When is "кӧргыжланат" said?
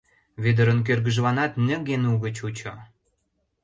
0.87-1.53